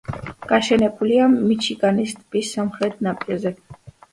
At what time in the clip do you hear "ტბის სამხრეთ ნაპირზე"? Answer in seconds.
2.23-3.57